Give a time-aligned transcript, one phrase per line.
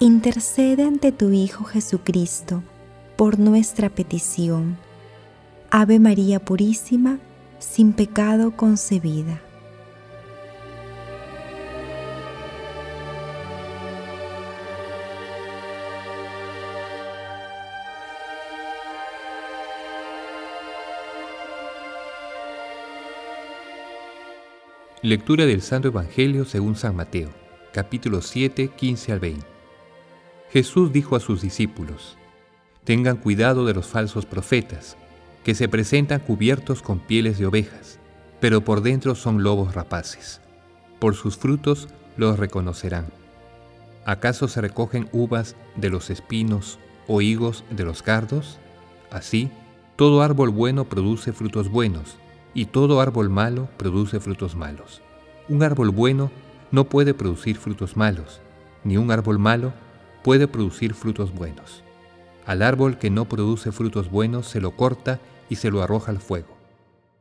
[0.00, 2.62] intercede ante tu Hijo Jesucristo
[3.16, 4.76] por nuestra petición.
[5.70, 7.18] Ave María Purísima,
[7.58, 9.42] sin pecado concebida.
[25.02, 27.30] Lectura del Santo Evangelio según San Mateo,
[27.72, 29.57] capítulo 7, 15 al 20.
[30.50, 32.16] Jesús dijo a sus discípulos,
[32.84, 34.96] Tengan cuidado de los falsos profetas,
[35.44, 37.98] que se presentan cubiertos con pieles de ovejas,
[38.40, 40.40] pero por dentro son lobos rapaces.
[40.98, 43.06] Por sus frutos los reconocerán.
[44.06, 48.58] ¿Acaso se recogen uvas de los espinos o higos de los cardos?
[49.10, 49.50] Así,
[49.96, 52.16] todo árbol bueno produce frutos buenos,
[52.54, 55.02] y todo árbol malo produce frutos malos.
[55.48, 56.30] Un árbol bueno
[56.70, 58.40] no puede producir frutos malos,
[58.82, 59.72] ni un árbol malo
[60.28, 61.82] puede producir frutos buenos.
[62.44, 66.18] Al árbol que no produce frutos buenos se lo corta y se lo arroja al
[66.18, 66.54] fuego.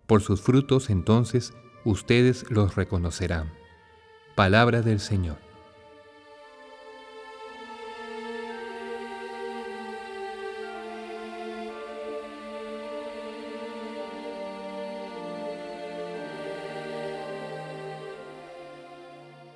[0.07, 1.53] Por sus frutos entonces
[1.85, 3.49] ustedes los reconocerán.
[4.35, 5.37] Palabra del Señor.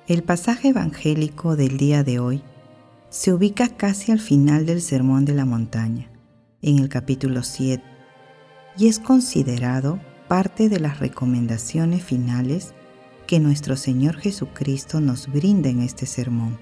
[0.08, 2.42] El pasaje evangélico del día de hoy
[3.12, 6.10] se ubica casi al final del Sermón de la Montaña,
[6.62, 7.84] en el capítulo 7,
[8.78, 12.72] y es considerado parte de las recomendaciones finales
[13.26, 16.58] que nuestro Señor Jesucristo nos brinda en este sermón,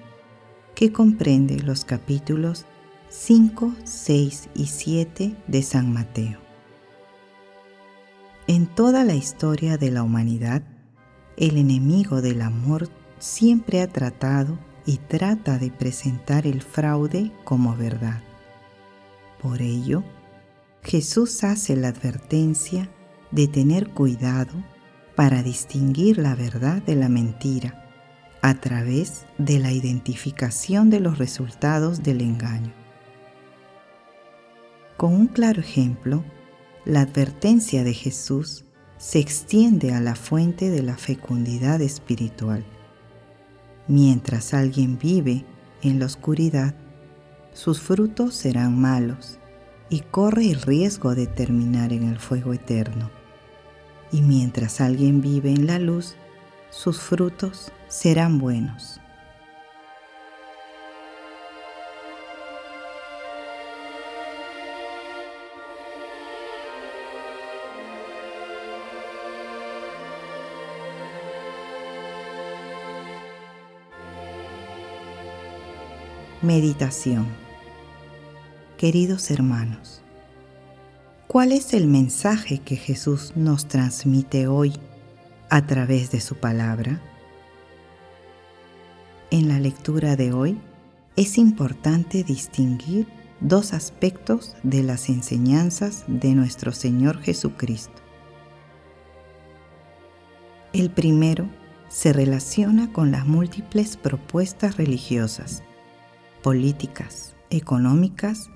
[0.75, 2.65] que comprende los capítulos
[3.07, 6.37] 5, 6 y 7 de San Mateo.
[8.47, 10.63] En toda la historia de la humanidad,
[11.37, 12.89] el enemigo del amor
[13.19, 18.21] siempre ha tratado y trata de presentar el fraude como verdad.
[19.41, 20.03] Por ello,
[20.83, 22.89] Jesús hace la advertencia
[23.31, 24.53] de tener cuidado
[25.15, 27.77] para distinguir la verdad de la mentira
[28.41, 32.73] a través de la identificación de los resultados del engaño.
[34.97, 36.23] Con un claro ejemplo,
[36.85, 38.65] la advertencia de Jesús
[38.97, 42.63] se extiende a la fuente de la fecundidad espiritual
[43.91, 45.43] Mientras alguien vive
[45.81, 46.75] en la oscuridad,
[47.51, 49.37] sus frutos serán malos
[49.89, 53.11] y corre el riesgo de terminar en el fuego eterno.
[54.09, 56.15] Y mientras alguien vive en la luz,
[56.69, 59.01] sus frutos serán buenos.
[76.43, 77.27] Meditación
[78.75, 80.01] Queridos hermanos,
[81.27, 84.73] ¿cuál es el mensaje que Jesús nos transmite hoy
[85.51, 86.99] a través de su palabra?
[89.29, 90.57] En la lectura de hoy
[91.15, 93.05] es importante distinguir
[93.39, 98.01] dos aspectos de las enseñanzas de nuestro Señor Jesucristo.
[100.73, 101.47] El primero
[101.87, 105.61] se relaciona con las múltiples propuestas religiosas
[106.41, 108.49] políticas, económicas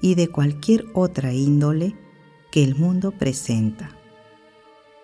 [0.00, 1.94] y de cualquier otra índole
[2.50, 3.96] que el mundo presenta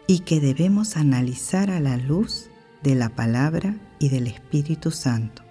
[0.06, 2.50] y que debemos analizar a la luz
[2.82, 5.42] de la palabra y del Espíritu Santo.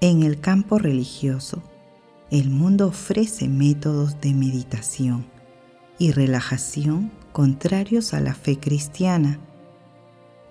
[0.00, 1.62] En el campo religioso,
[2.30, 5.26] el mundo ofrece métodos de meditación
[5.98, 9.38] y relajación contrarios a la fe cristiana,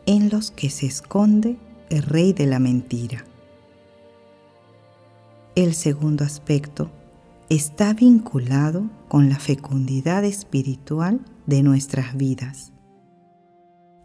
[0.06, 1.58] en los que se esconde
[1.90, 3.26] el rey de la mentira.
[5.56, 6.90] El segundo aspecto
[7.50, 12.72] está vinculado con la fecundidad espiritual de nuestras vidas.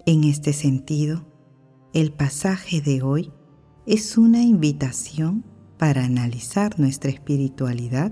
[0.07, 1.25] En este sentido,
[1.93, 3.33] el pasaje de hoy
[3.87, 5.45] es una invitación
[5.79, 8.11] para analizar nuestra espiritualidad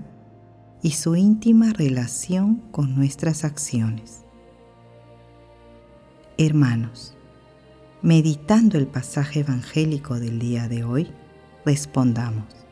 [0.81, 4.23] y su íntima relación con nuestras acciones.
[6.37, 7.17] Hermanos,
[8.01, 11.11] meditando el pasaje evangélico del día de hoy,
[11.65, 12.64] respondamos.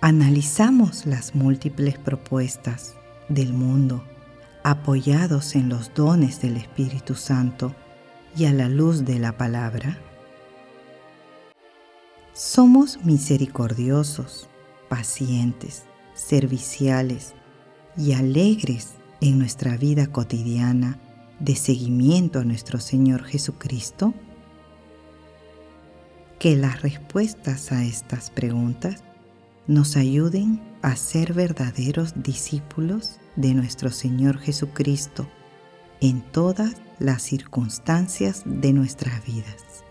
[0.00, 2.94] Analizamos las múltiples propuestas
[3.28, 4.04] del mundo
[4.62, 7.74] apoyados en los dones del Espíritu Santo
[8.36, 9.98] y a la luz de la palabra?
[12.32, 14.48] Somos misericordiosos,
[14.88, 15.84] pacientes,
[16.14, 17.34] serviciales
[17.96, 20.98] y alegres en nuestra vida cotidiana
[21.38, 24.14] de seguimiento a nuestro Señor Jesucristo?
[26.38, 29.02] Que las respuestas a estas preguntas
[29.66, 35.28] nos ayuden a ser verdaderos discípulos de nuestro Señor Jesucristo
[36.00, 39.84] en todas las circunstancias de nuestras vidas.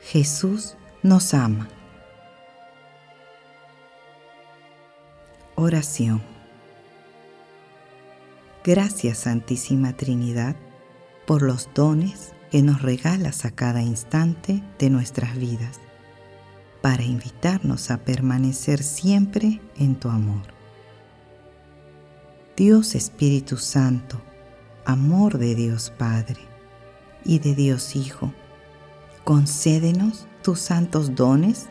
[0.00, 1.68] Jesús nos ama.
[5.56, 6.22] Oración.
[8.64, 10.56] Gracias Santísima Trinidad
[11.26, 15.83] por los dones que nos regalas a cada instante de nuestras vidas
[16.84, 20.42] para invitarnos a permanecer siempre en tu amor.
[22.58, 24.20] Dios Espíritu Santo,
[24.84, 26.42] amor de Dios Padre
[27.24, 28.34] y de Dios Hijo,
[29.24, 31.70] concédenos tus santos dones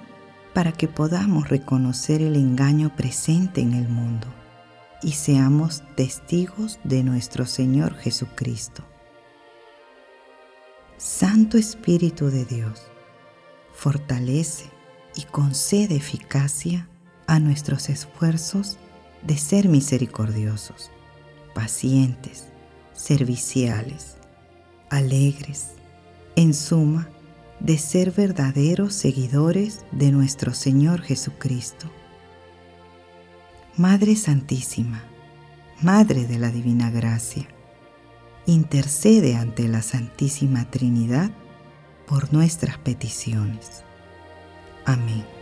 [0.51, 4.25] para que podamos reconocer el engaño presente en el mundo
[5.04, 8.83] y seamos testigos de nuestro Señor Jesucristo.
[10.98, 12.81] Santo Espíritu de Dios,
[13.75, 14.74] fortalece
[15.15, 16.88] y concede eficacia
[17.27, 18.77] a nuestros esfuerzos
[19.25, 20.92] de ser misericordiosos,
[21.54, 22.45] pacientes,
[22.94, 24.18] serviciales,
[24.89, 25.71] alegres,
[26.36, 27.10] en suma,
[27.60, 31.89] de ser verdaderos seguidores de nuestro Señor Jesucristo.
[33.77, 35.04] Madre Santísima,
[35.81, 37.48] Madre de la Divina Gracia,
[38.45, 41.31] intercede ante la Santísima Trinidad
[42.06, 43.83] por nuestras peticiones.
[44.85, 45.33] Amén.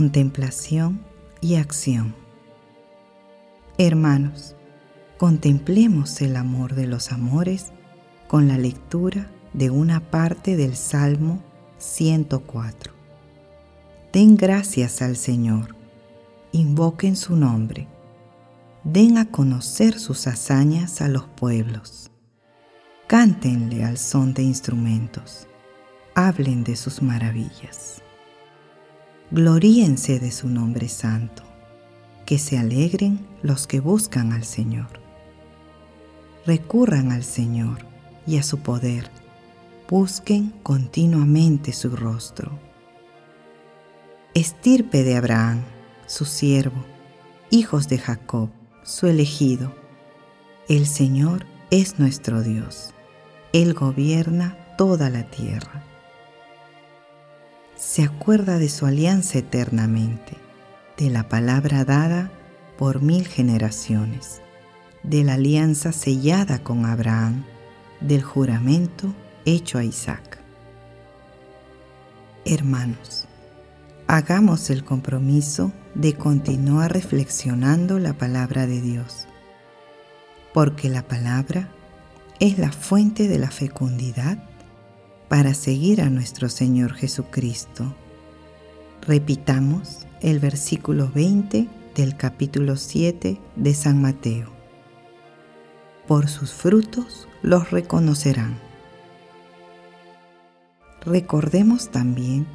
[0.00, 1.02] contemplación
[1.42, 2.14] y acción.
[3.76, 4.56] Hermanos,
[5.18, 7.72] contemplemos el amor de los amores
[8.26, 11.42] con la lectura de una parte del Salmo
[11.80, 12.92] 104.
[14.12, 15.74] Den gracias al Señor,
[16.52, 17.88] invoquen su nombre,
[18.84, 22.10] den a conocer sus hazañas a los pueblos,
[23.06, 25.46] cántenle al son de instrumentos,
[26.14, 28.02] hablen de sus maravillas.
[29.30, 31.44] Gloríense de su nombre santo,
[32.26, 35.00] que se alegren los que buscan al Señor.
[36.44, 37.86] Recurran al Señor
[38.26, 39.10] y a su poder,
[39.90, 42.58] busquen continuamente su rostro.
[44.32, 45.64] Estirpe de Abraham,
[46.06, 46.86] su siervo,
[47.50, 48.48] hijos de Jacob,
[48.84, 49.74] su elegido.
[50.68, 52.94] El Señor es nuestro Dios.
[53.52, 55.84] Él gobierna toda la tierra
[57.80, 60.36] se acuerda de su alianza eternamente,
[60.98, 62.30] de la palabra dada
[62.76, 64.42] por mil generaciones,
[65.02, 67.42] de la alianza sellada con Abraham,
[68.02, 70.38] del juramento hecho a Isaac.
[72.44, 73.26] Hermanos,
[74.06, 79.26] hagamos el compromiso de continuar reflexionando la palabra de Dios,
[80.52, 81.68] porque la palabra
[82.40, 84.42] es la fuente de la fecundidad
[85.28, 87.94] para seguir a nuestro Señor Jesucristo.
[89.06, 94.48] Repitamos el versículo 20 del capítulo 7 de San Mateo.
[96.08, 98.69] Por sus frutos los reconocerán.
[101.04, 102.46] Recordemos también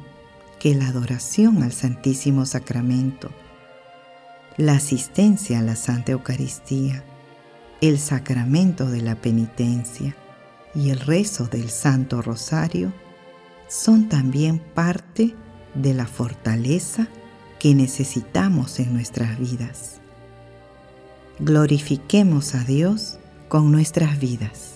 [0.58, 3.30] que la adoración al Santísimo Sacramento,
[4.56, 7.04] la asistencia a la Santa Eucaristía,
[7.80, 10.16] el sacramento de la penitencia,
[10.74, 12.92] y el rezo del Santo Rosario
[13.66, 15.34] son también parte
[15.74, 17.08] de la fortaleza
[17.58, 20.00] que necesitamos en nuestras vidas.
[21.38, 24.75] Glorifiquemos a Dios con nuestras vidas.